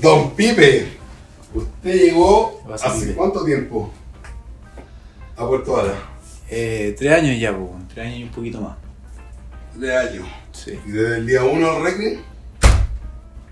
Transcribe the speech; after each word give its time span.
Don 0.00 0.30
Pipe, 0.30 0.88
usted 1.54 1.94
llegó 1.94 2.62
hace 2.72 3.00
Pipe. 3.00 3.14
cuánto 3.14 3.44
tiempo 3.44 3.90
a 5.36 5.46
Puerto 5.46 5.72
Vara? 5.72 5.94
Eh, 6.50 6.94
tres 6.98 7.12
años 7.12 7.38
ya, 7.40 7.56
pues, 7.56 7.70
tres 7.92 8.06
años 8.06 8.18
y 8.20 8.22
un 8.24 8.30
poquito 8.30 8.60
más. 8.60 8.76
De 9.74 9.96
años. 9.96 10.26
Sí. 10.52 10.78
¿Y 10.86 10.90
desde 10.90 11.18
el 11.18 11.26
día 11.26 11.44
1 11.44 11.70
al 11.70 11.82
recreo? 11.82 12.20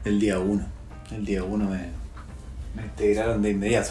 El 0.04 0.20
día 0.20 0.38
uno. 0.38 0.66
El 1.10 1.24
día 1.24 1.42
uno 1.42 1.64
me, 1.68 1.90
me 2.74 2.82
integraron 2.82 3.42
de 3.42 3.51
inmediato. 3.51 3.90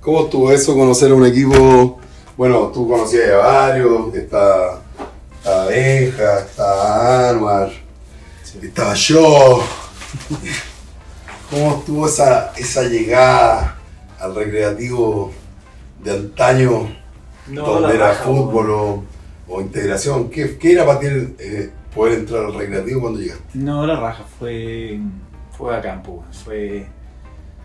¿Cómo 0.00 0.24
estuvo 0.24 0.52
eso 0.52 0.74
conocer 0.74 1.10
a 1.10 1.14
un 1.14 1.26
equipo? 1.26 2.00
Bueno, 2.36 2.68
tú 2.68 2.88
conocías 2.88 3.30
a 3.30 3.36
varios, 3.38 4.14
está, 4.14 4.80
está 5.38 5.64
Benja, 5.66 6.40
está 6.40 7.30
Anwar, 7.30 7.72
Sí. 8.44 8.58
estaba 8.62 8.94
yo. 8.94 9.62
¿Cómo 11.50 11.78
estuvo 11.78 12.06
esa, 12.06 12.52
esa 12.56 12.82
llegada 12.82 13.78
al 14.20 14.34
recreativo 14.34 15.32
de 16.04 16.10
antaño, 16.10 16.88
donde 17.46 17.94
era 17.94 18.12
fútbol 18.12 18.70
o, 18.70 19.04
o 19.48 19.60
integración? 19.62 20.28
¿Qué, 20.28 20.58
qué 20.58 20.72
era 20.72 20.84
para 20.84 21.00
ti 21.00 21.06
eh, 21.38 21.70
poder 21.94 22.18
entrar 22.18 22.44
al 22.44 22.54
recreativo 22.54 23.00
cuando 23.00 23.20
llegaste? 23.20 23.44
No, 23.54 23.86
la 23.86 23.98
raja 23.98 24.24
fue, 24.38 25.00
fue 25.56 25.74
a 25.74 25.80
campo. 25.80 26.22
Fue, 26.44 26.86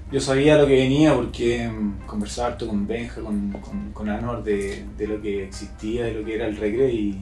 yo 0.09 0.21
sabía 0.21 0.58
lo 0.58 0.65
que 0.65 0.75
venía 0.75 1.13
porque 1.13 1.67
mm, 1.67 2.05
conversaba 2.05 2.49
harto 2.49 2.67
con 2.69 2.88
Benja, 2.88 3.19
con, 3.19 3.52
con, 3.52 3.91
con 3.91 4.09
Anor 4.09 4.45
de, 4.45 4.86
de 4.97 5.08
lo 5.08 5.21
que 5.21 5.43
existía, 5.43 6.05
de 6.05 6.13
lo 6.13 6.23
que 6.23 6.36
era 6.36 6.47
el 6.47 6.55
recreo 6.55 6.88
y 6.88 7.21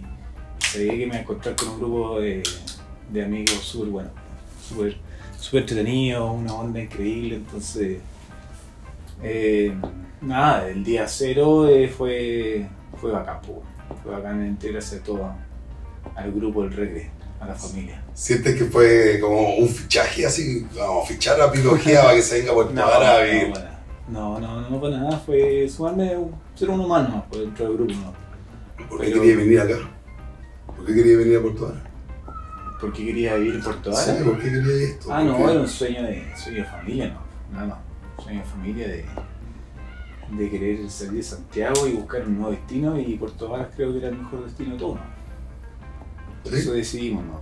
sabía 0.59 0.91
que 0.91 0.97
me 0.97 1.05
iba 1.05 1.15
a 1.15 1.19
encontrar 1.21 1.55
con 1.55 1.69
un 1.69 1.79
grupo 1.79 2.19
de, 2.19 2.43
de 3.11 3.25
amigos 3.25 3.57
súper 3.63 3.89
bueno, 3.89 4.09
súper 4.69 4.95
súper 5.41 5.61
entretenido, 5.61 6.31
una 6.31 6.53
onda 6.53 6.79
increíble. 6.79 7.35
Entonces, 7.35 7.99
eh, 9.23 9.75
nada, 10.21 10.69
el 10.69 10.83
día 10.83 11.07
cero 11.07 11.67
eh, 11.67 11.87
fue, 11.89 12.67
fue 12.99 13.11
bacán, 13.11 13.41
po. 13.41 13.63
fue 14.01 14.11
bacán 14.13 14.45
integrarse 14.47 14.99
todo 14.99 15.33
al 16.15 16.31
grupo 16.31 16.63
del 16.63 16.73
recreo, 16.73 17.09
a 17.39 17.47
la 17.47 17.55
familia. 17.55 18.03
¿Sientes 18.13 18.55
que 18.55 18.65
fue 18.65 19.19
como 19.19 19.55
un 19.55 19.67
fichaje 19.67 20.25
así, 20.25 20.65
como 20.73 21.05
fichar 21.05 21.41
a 21.41 21.51
Pilogía 21.51 22.03
para 22.03 22.15
que 22.15 22.21
se 22.21 22.41
venga 22.41 22.51
a 22.51 23.23
vivir? 23.23 23.53
no, 24.07 24.39
no, 24.39 24.61
no, 24.61 24.69
no, 24.69 24.81
para 24.81 24.97
nada, 24.97 25.17
fue 25.17 25.67
sumarme, 25.67 26.15
ser 26.55 26.69
un 26.69 26.81
humano 26.81 27.09
más, 27.09 27.23
por 27.25 27.39
dentro 27.39 27.65
del 27.65 27.77
grupo, 27.77 27.93
¿no? 27.93 28.21
¿Por 28.87 28.99
qué 28.99 29.07
Pero- 29.07 29.21
quería 29.21 29.37
venir 29.37 29.59
acá? 29.59 29.75
¿Por 30.75 30.85
qué 30.85 30.93
quería 30.93 31.17
venir 31.17 31.37
a 31.37 31.41
Puerto 31.41 31.73
Vara? 32.81 32.91
Porque 32.91 33.05
quería 33.05 33.35
vivir 33.35 33.55
en 33.55 33.61
Puerto 33.63 33.93
Sí. 33.93 34.11
¿por 34.23 34.37
qué 34.39 34.51
quería 34.51 34.83
esto? 34.89 35.13
Ah, 35.13 35.17
¿Por 35.17 35.25
no, 35.25 35.37
qué? 35.37 35.43
era 35.43 35.61
un 35.61 35.67
sueño 35.67 36.03
de, 36.03 36.35
sueño 36.35 36.57
de 36.59 36.65
familia, 36.65 37.07
no, 37.13 37.21
nada 37.55 37.67
más. 37.67 37.77
Un 38.17 38.23
sueño 38.23 38.39
de 38.39 38.45
familia 38.45 38.87
de, 38.87 39.05
de 40.31 40.49
querer 40.49 40.89
salir 40.89 41.13
de 41.13 41.23
Santiago 41.23 41.87
y 41.87 41.93
buscar 41.93 42.21
un 42.25 42.37
nuevo 42.37 42.51
destino 42.51 42.99
y 42.99 43.15
Puerto 43.15 43.49
Varas 43.49 43.67
creo 43.75 43.91
que 43.91 43.99
era 43.99 44.09
el 44.09 44.17
mejor 44.17 44.45
destino 44.45 44.73
de 44.73 44.77
todo, 44.79 44.95
¿no? 44.95 45.01
Por 46.43 46.53
¿Sí? 46.53 46.59
eso 46.59 46.73
decidimos, 46.73 47.25
¿no? 47.25 47.41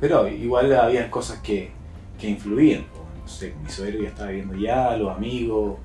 Pero 0.00 0.28
igual 0.28 0.74
había 0.74 1.10
cosas 1.10 1.38
que, 1.40 1.70
que 2.18 2.28
influían, 2.28 2.84
no 3.22 3.28
sé, 3.28 3.54
mi 3.62 3.70
suegro 3.70 4.02
ya 4.02 4.08
estaba 4.08 4.30
viviendo 4.30 4.54
ya, 4.56 4.96
los 4.96 5.14
amigos, 5.16 5.78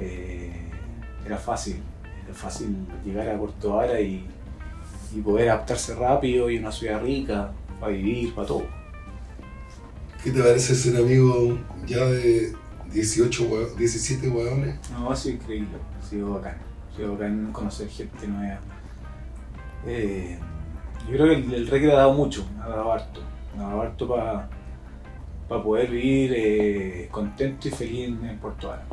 eh, 0.00 0.68
era 1.24 1.36
fácil, 1.36 1.76
era 2.24 2.34
fácil 2.34 2.76
llegar 3.04 3.28
a 3.28 3.38
Puerto 3.38 3.74
Vara 3.74 4.00
y, 4.00 4.26
y 5.14 5.20
poder 5.20 5.50
adaptarse 5.50 5.94
rápido 5.94 6.48
y 6.50 6.58
una 6.58 6.72
ciudad 6.72 7.02
rica, 7.02 7.52
para 7.82 7.92
vivir, 7.92 8.32
para 8.34 8.46
todo. 8.46 8.62
¿Qué 10.22 10.30
te 10.30 10.40
parece 10.40 10.74
ser 10.76 10.96
amigo 10.96 11.58
ya 11.84 12.04
de 12.06 12.54
18, 12.92 13.44
hue- 13.50 13.74
17 13.76 14.28
hueones? 14.28 14.78
No, 14.92 15.10
ha 15.10 15.16
sido 15.16 15.34
increíble, 15.34 15.76
ha 15.98 16.02
sido 16.08 16.34
bacán. 16.34 16.58
Ha 16.92 16.96
sido 16.96 17.12
bacán 17.14 17.50
conocer 17.52 17.88
gente 17.88 18.28
nueva. 18.28 18.60
Eh, 19.84 20.38
yo 21.06 21.12
creo 21.14 21.26
que 21.26 21.34
el, 21.34 21.54
el 21.54 21.66
recreo 21.66 21.92
ha 21.92 21.96
dado 22.00 22.12
mucho, 22.14 22.46
ha 22.62 22.68
dado 22.68 22.92
harto. 22.92 23.20
Ha 23.58 23.62
dado 23.62 23.82
harto 23.82 24.08
para 24.08 24.48
poder 25.62 25.90
vivir 25.90 26.32
eh, 26.36 27.08
contento 27.10 27.66
y 27.66 27.72
feliz 27.72 28.08
en, 28.08 28.24
en 28.24 28.38
Puerto 28.38 28.68
Vara. 28.68 28.86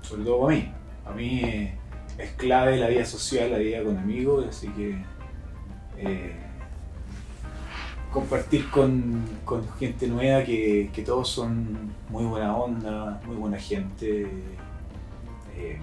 Sobre 0.00 0.22
todo 0.24 0.42
para 0.46 0.56
mí. 0.56 0.72
Para 1.02 1.16
mí 1.16 1.40
eh, 1.44 1.74
es 2.18 2.30
clave 2.32 2.76
la 2.76 2.86
vida 2.88 3.04
social, 3.04 3.50
la 3.50 3.58
vida 3.58 3.82
con 3.82 3.98
amigos, 3.98 4.46
así 4.48 4.68
que 4.68 4.96
eh, 5.98 6.36
compartir 8.18 8.68
con, 8.70 9.22
con 9.44 9.62
gente 9.78 10.08
nueva 10.08 10.42
que, 10.42 10.90
que 10.92 11.02
todos 11.02 11.28
son 11.28 11.92
muy 12.08 12.24
buena 12.24 12.56
onda, 12.56 13.20
muy 13.24 13.36
buena 13.36 13.58
gente. 13.58 14.26
Eh, 15.56 15.78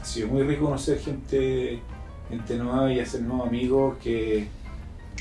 ha 0.00 0.04
sido 0.04 0.28
muy 0.28 0.42
rico 0.42 0.64
conocer 0.64 0.98
gente, 0.98 1.80
gente 2.28 2.56
nueva 2.56 2.92
y 2.92 2.98
hacer 2.98 3.22
nuevos 3.22 3.48
amigos 3.48 3.98
que, 3.98 4.48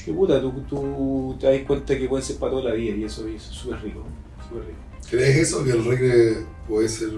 que 0.04 0.12
puta, 0.12 0.42
tú, 0.42 0.52
tú 0.68 1.38
te 1.40 1.48
das 1.48 1.68
cuenta 1.68 1.98
que 1.98 2.08
pueden 2.08 2.26
ser 2.26 2.38
para 2.38 2.52
toda 2.52 2.70
la 2.70 2.74
vida 2.74 2.96
y 2.96 3.04
eso, 3.04 3.30
y 3.30 3.36
eso 3.36 3.52
es 3.52 3.58
súper 3.58 3.82
rico, 3.84 4.04
súper 4.48 4.66
rico. 4.66 4.80
¿Crees 5.10 5.38
eso? 5.38 5.64
¿Que 5.64 5.72
el 5.72 5.86
reggae 5.86 6.46
puede 6.68 6.90
ser 6.90 7.10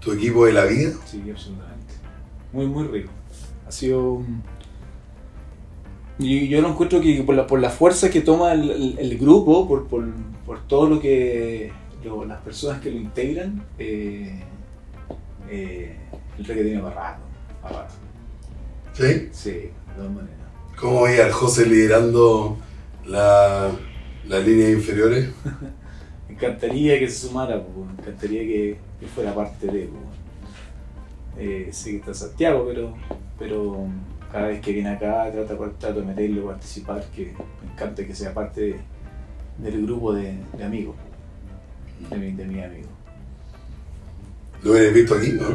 tu 0.00 0.12
equipo 0.12 0.44
de 0.44 0.52
la 0.52 0.64
vida? 0.66 0.92
Sí, 1.06 1.22
absolutamente. 1.30 1.94
Muy, 2.52 2.66
muy 2.66 2.88
rico. 2.88 3.10
Ha 3.66 3.72
sido. 3.72 4.22
Y 6.22 6.48
yo 6.48 6.60
lo 6.60 6.68
encuentro 6.68 7.00
que 7.00 7.22
por 7.22 7.34
la, 7.34 7.46
por 7.46 7.60
la 7.60 7.70
fuerza 7.70 8.10
que 8.10 8.20
toma 8.20 8.52
el, 8.52 8.70
el- 8.70 8.98
el 8.98 9.18
grupo, 9.18 9.66
por, 9.68 9.86
por, 9.88 10.04
por 10.46 10.60
todo 10.66 10.88
lo 10.88 11.00
que. 11.00 11.72
lo- 12.04 12.24
las 12.24 12.40
personas 12.40 12.80
que 12.80 12.90
lo 12.90 12.96
integran, 12.98 13.62
eh, 13.78 14.40
eh, 15.50 15.96
el 16.38 16.44
reggae 16.44 16.64
tiene 16.64 16.80
para 16.82 16.94
rato, 16.94 17.22
para 17.62 17.78
rato. 17.82 17.94
¿Sí? 18.92 19.28
Sí, 19.32 19.50
de 19.50 19.72
todas 19.96 20.10
maneras. 20.10 20.36
¿Cómo 20.78 21.02
veía 21.02 21.24
al 21.26 21.32
José 21.32 21.66
liderando 21.66 22.56
la, 23.06 23.70
las 24.26 24.46
líneas 24.46 24.70
inferiores? 24.72 25.30
Me 26.28 26.34
encantaría 26.34 26.98
que 26.98 27.08
se 27.08 27.26
sumara, 27.28 27.56
me 27.56 27.92
encantaría 28.02 28.40
que, 28.42 28.78
que 28.98 29.06
fuera 29.06 29.34
parte 29.34 29.66
de. 29.66 29.84
po. 29.86 29.98
Eh, 31.38 31.68
sé 31.72 31.90
que 31.92 31.96
está 31.98 32.14
Santiago, 32.14 32.64
pero, 32.66 32.94
pero 33.38 33.86
cada 34.32 34.48
vez 34.48 34.60
que 34.60 34.72
viene 34.72 34.88
acá 34.90 35.30
trata, 35.30 35.54
trato 35.78 36.00
de 36.00 36.06
meterlo, 36.06 36.46
participar, 36.46 37.04
que 37.14 37.34
me 37.64 37.72
encanta 37.72 38.04
que 38.06 38.14
sea 38.14 38.32
parte 38.32 38.60
de- 38.62 38.80
del 39.58 39.82
grupo 39.86 40.12
de, 40.14 40.34
de 40.56 40.64
amigos, 40.64 40.96
de, 42.10 42.16
mi, 42.16 42.32
de 42.32 42.44
mis 42.46 42.64
amigos. 42.64 42.88
¿Lo 44.62 44.72
hubieras 44.72 44.94
visto 44.94 45.14
aquí? 45.16 45.32
No, 45.32 45.48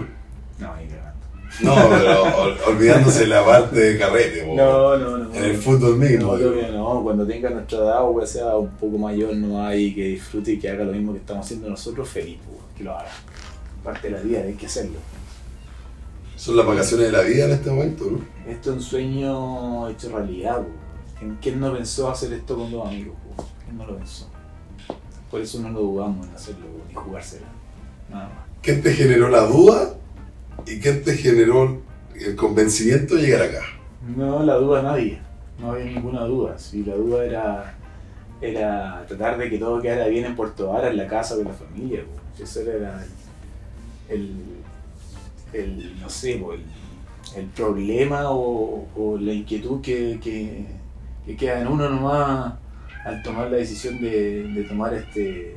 No, 0.60 0.76
ni 0.78 0.88
cagando. 0.88 1.18
no 1.62 1.90
pero 1.98 2.24
ol- 2.44 2.58
olvidándose 2.68 3.26
la 3.28 3.44
parte 3.46 3.80
de 3.80 3.98
carrete. 3.98 4.44
po. 4.44 4.54
No, 4.56 4.98
no, 4.98 5.18
no. 5.18 5.34
En 5.34 5.44
el 5.44 5.58
fútbol 5.58 5.98
mismo. 5.98 6.34
No, 6.34 6.38
yo, 6.40 6.72
no, 6.72 7.02
cuando 7.04 7.26
tenga 7.26 7.50
nuestra 7.50 7.80
edad 7.80 8.04
o 8.04 8.20
que 8.20 8.28
sea 8.28 8.56
un 8.58 8.70
poco 8.72 8.98
mayor, 8.98 9.36
no 9.36 9.66
hay 9.66 9.94
que 9.96 10.04
disfrute 10.10 10.54
y 10.54 10.60
que 10.60 10.70
haga 10.70 10.84
lo 10.84 10.92
mismo 10.92 11.14
que 11.14 11.20
estamos 11.20 11.46
haciendo 11.46 11.70
nosotros, 11.70 12.08
feliz, 12.10 12.38
po, 12.46 12.60
que 12.78 12.84
lo 12.84 12.92
haga. 12.94 13.10
Parte 13.84 14.10
de 14.10 14.18
la 14.18 14.22
vida, 14.22 14.42
hay 14.42 14.54
que 14.54 14.66
hacerlo. 14.66 15.00
Son 16.38 16.56
las 16.56 16.68
vacaciones 16.68 17.08
de 17.08 17.12
la 17.12 17.24
vida 17.24 17.46
en 17.46 17.52
este 17.52 17.72
momento, 17.72 18.06
¿no? 18.12 18.20
Esto 18.48 18.70
es 18.70 18.76
un 18.78 18.82
sueño 18.84 19.90
hecho 19.90 20.16
realidad. 20.16 20.60
po. 20.62 21.36
¿Quién, 21.42 21.60
no 21.60 21.74
pensó 21.74 22.12
hacer 22.12 22.32
esto 22.32 22.56
con 22.56 22.72
dos 22.72 22.88
amigos? 22.88 23.16
po? 23.36 23.44
¿Quién 23.66 23.76
no 23.76 23.88
lo 23.88 23.98
pensó? 23.98 24.30
Por 25.32 25.42
eso 25.42 25.60
no 25.60 25.72
lo 25.72 25.80
dudamos 25.80 26.28
en 26.28 26.36
hacerlo 26.36 26.68
ni 26.88 26.94
jugársela. 26.94 27.48
Nada 28.10 28.26
más. 28.26 28.46
¿Quién 28.62 28.84
te 28.84 28.94
generó 28.94 29.30
la 29.30 29.48
duda 29.48 29.96
y 30.68 30.80
quién 30.80 31.04
te 31.04 31.18
generó 31.18 31.82
el 32.14 32.36
convencimiento 32.36 33.16
de 33.16 33.24
llegar 33.24 33.42
acá? 33.42 33.64
No, 34.16 34.44
la 34.44 34.56
duda 34.58 34.84
nadie. 34.84 35.20
No 35.60 35.72
había 35.72 35.86
ninguna 35.86 36.22
duda. 36.26 36.60
Si 36.60 36.84
la 36.84 36.94
duda 36.94 37.26
era, 37.26 37.78
era 38.42 39.04
tratar 39.08 39.40
de 39.40 39.50
que 39.50 39.58
todo 39.58 39.82
quedara 39.82 40.08
bien 40.08 40.26
en 40.26 40.36
Puerto 40.36 40.68
Vara, 40.68 40.90
en 40.90 40.98
la 40.98 41.08
casa 41.08 41.36
con 41.36 41.46
la 41.46 41.54
familia. 41.54 42.04
Eso 42.40 42.62
era 42.62 43.04
el, 44.08 44.16
el, 44.16 44.36
el, 45.54 46.00
no 46.00 46.10
sé, 46.10 46.34
el, 46.34 46.64
el 47.36 47.46
problema 47.48 48.32
o, 48.32 48.88
o 48.96 49.18
la 49.18 49.34
inquietud 49.34 49.82
que, 49.82 50.20
que, 50.22 50.66
que 51.26 51.36
queda 51.36 51.62
en 51.62 51.68
uno 51.68 51.90
nomás 51.90 52.54
al 53.06 53.24
tomar 53.24 53.50
la 53.50 53.58
decisión 53.58 54.02
de, 54.02 54.44
de 54.44 54.64
tomar 54.64 54.94
este, 54.94 55.56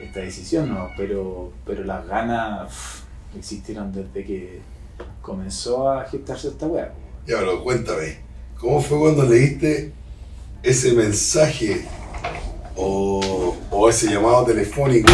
esta 0.00 0.20
decisión, 0.20 0.72
¿no? 0.72 0.90
Pero, 0.96 1.52
pero 1.64 1.84
las 1.84 2.06
ganas 2.06 3.04
existieron 3.36 3.92
desde 3.92 4.24
que 4.24 4.60
comenzó 5.22 5.90
a 5.90 6.04
gestarse 6.04 6.48
esta 6.48 6.66
weá. 6.66 6.92
Ya, 7.26 7.38
pero 7.38 7.62
cuéntame, 7.62 8.18
¿cómo 8.58 8.80
fue 8.80 8.98
cuando 8.98 9.24
leíste 9.24 9.92
ese 10.62 10.92
mensaje 10.92 11.84
o, 12.74 13.56
o 13.70 13.88
ese 13.88 14.08
llamado 14.08 14.44
telefónico 14.44 15.12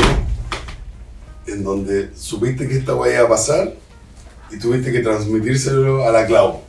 en 1.47 1.65
donde 1.65 2.15
supiste 2.15 2.69
que 2.69 2.79
esta 2.79 2.95
weá 2.95 3.15
iba 3.17 3.25
a 3.25 3.29
pasar 3.29 3.75
y 4.53 4.59
tuviste 4.59 4.93
que 4.93 5.01
transmitírselo 5.01 6.05
a 6.07 6.13
la 6.13 6.27
Clau? 6.27 6.61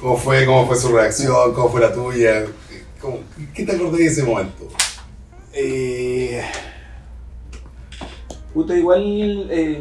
¿Cómo 0.00 0.16
fue, 0.16 0.44
cómo 0.46 0.66
fue 0.66 0.76
su 0.76 0.88
reacción? 0.88 1.54
¿Cómo 1.54 1.68
fue 1.70 1.80
la 1.80 1.92
tuya? 1.92 2.44
¿Cómo- 3.00 3.18
¿Qué 3.54 3.64
te 3.64 3.72
acordás 3.72 3.98
de 3.98 4.06
ese 4.06 4.22
momento? 4.24 4.68
Eh, 5.52 6.42
Puta, 8.54 8.76
igual 8.76 9.48
eh, 9.50 9.80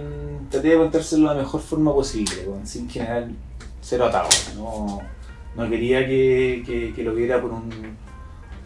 traté 0.52 0.70
de 0.70 0.78
contárselo 0.78 1.30
de 1.30 1.36
la 1.36 1.42
mejor 1.42 1.62
forma 1.62 1.94
posible, 1.94 2.34
weón, 2.48 2.68
sin 2.68 2.90
generar 2.90 3.28
cero 3.82 4.06
atado. 4.06 4.30
No, 4.56 5.00
no 5.56 5.70
quería 5.70 6.06
que, 6.06 6.92
que- 6.96 7.04
lo 7.04 7.14
viera 7.16 7.42
por 7.42 7.52
un, 7.52 7.70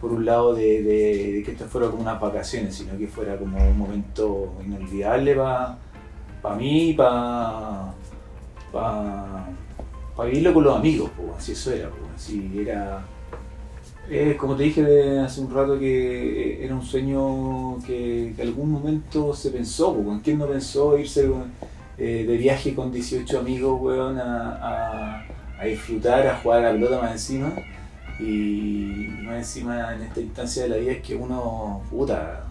por 0.00 0.12
un 0.12 0.24
lado 0.26 0.54
de, 0.54 1.42
que 1.44 1.52
esto 1.52 1.66
fuera 1.66 1.88
como 1.88 2.02
unas 2.02 2.20
vacaciones, 2.20 2.74
sino 2.74 2.98
que 2.98 3.06
fuera 3.06 3.36
como 3.38 3.56
un 3.66 3.78
momento 3.78 4.52
inolvidable 4.66 5.34
para 5.36 6.56
mí 6.56 6.90
y 6.90 6.94
para 6.94 7.94
pa, 8.72 9.46
pa 10.16 10.24
vivirlo 10.24 10.54
con 10.54 10.64
los 10.64 10.76
amigos, 10.76 11.10
pues, 11.16 11.44
si 11.44 11.52
eso 11.52 11.72
era, 11.72 11.90
si 12.16 12.58
era... 12.60 13.04
eh, 14.10 14.36
como 14.38 14.56
te 14.56 14.64
dije 14.64 15.20
hace 15.20 15.40
un 15.40 15.54
rato 15.54 15.78
que 15.78 16.64
era 16.64 16.74
un 16.74 16.82
sueño 16.82 17.78
que, 17.86 18.32
que 18.34 18.42
algún 18.42 18.70
momento 18.72 19.34
se 19.34 19.50
pensó, 19.50 19.94
pues, 19.94 20.20
¿quién 20.24 20.38
no 20.38 20.46
pensó 20.46 20.98
irse 20.98 21.30
eh, 21.98 22.24
de 22.26 22.36
viaje 22.36 22.74
con 22.74 22.90
18 22.90 23.38
amigos, 23.38 23.80
weón, 23.80 24.18
a, 24.18 25.24
disfrutar, 25.64 26.26
a 26.26 26.36
jugar 26.38 26.64
a 26.64 26.68
la 26.68 26.72
pelota 26.72 27.00
más 27.00 27.12
encima? 27.12 27.52
Y 28.18 29.08
más 29.22 29.36
encima 29.36 29.94
en 29.94 30.02
esta 30.02 30.20
instancia 30.20 30.64
de 30.64 30.68
la 30.68 30.76
vida 30.76 30.92
es 30.92 31.02
que 31.02 31.14
uno, 31.16 31.82
puta, 31.90 32.44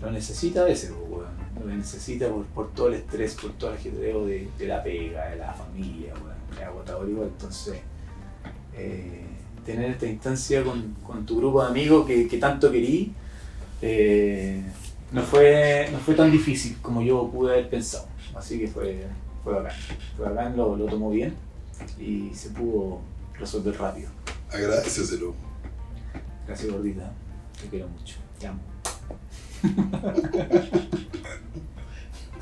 lo 0.00 0.10
necesita 0.10 0.62
a 0.62 0.64
veces, 0.64 0.92
weón. 1.08 1.45
Lo 1.66 1.74
necesita 1.74 2.28
por, 2.28 2.44
por 2.46 2.72
todo 2.72 2.88
el 2.88 2.94
estrés, 2.94 3.34
por 3.34 3.52
todo 3.52 3.70
el 3.70 3.76
ajetreo 3.76 4.24
de, 4.26 4.48
de 4.58 4.66
la 4.66 4.82
pega, 4.82 5.26
de 5.30 5.36
la 5.36 5.52
familia, 5.52 6.14
weón. 6.14 6.36
Es 6.56 6.62
agotador 6.64 7.08
igual, 7.08 7.28
entonces... 7.28 7.78
eh, 8.74 9.22
tener 9.64 9.90
esta 9.90 10.06
instancia 10.06 10.62
con, 10.62 10.94
con 11.04 11.26
tu 11.26 11.38
grupo 11.38 11.60
de 11.62 11.68
amigos 11.68 12.06
que, 12.06 12.28
que 12.28 12.38
tanto 12.38 12.70
querí, 12.70 13.12
eh, 13.82 14.62
no, 15.10 15.22
fue, 15.22 15.88
no 15.90 15.98
fue 15.98 16.14
tan 16.14 16.30
difícil 16.30 16.76
como 16.80 17.02
yo 17.02 17.28
pude 17.28 17.52
haber 17.54 17.68
pensado. 17.68 18.06
Así 18.36 18.60
que 18.60 18.68
fue, 18.68 19.06
fue 19.42 19.54
bacán. 19.54 19.72
Fue 20.16 20.28
bacán, 20.28 20.56
lo, 20.56 20.76
lo 20.76 20.86
tomó 20.86 21.10
bien 21.10 21.34
y 21.98 22.30
se 22.32 22.50
pudo 22.50 23.00
resolver 23.38 23.76
rápido. 23.76 24.08
Agradeceselo. 24.52 25.34
Gracias, 26.46 26.70
gordita. 26.72 27.12
Te 27.60 27.68
quiero 27.68 27.88
mucho. 27.88 28.18
Te 28.38 28.46
amo. 28.46 28.60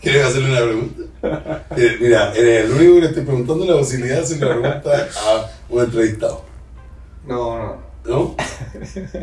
¿Quieres 0.05 0.27
hacerle 0.27 0.51
una 0.51 0.61
pregunta? 0.61 1.67
Eh, 1.77 1.97
Mira, 1.99 2.33
eres 2.35 2.67
el 2.67 2.73
único 2.73 2.95
que 2.95 3.01
le 3.01 3.07
estoy 3.07 3.25
preguntando 3.25 3.65
la 3.65 3.79
posibilidad 3.79 4.17
de 4.17 4.23
hacerle 4.23 4.47
una 4.59 4.83
pregunta 4.83 5.09
a 5.27 5.51
un 5.71 5.83
entrevistado. 5.83 6.45
No, 7.27 7.57
no. 7.59 7.85
¿No? 8.05 8.37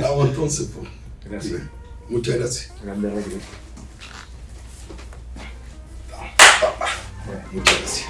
Vamos 0.01 0.30
entonces, 0.30 0.69
pues. 0.75 0.89
Gracias. 1.24 1.62
Muchas 2.10 2.36
gracias. 2.36 2.74
Grande 2.83 3.10
recreo. 3.12 3.38
Muchas 7.51 7.77
gracias. 7.80 8.07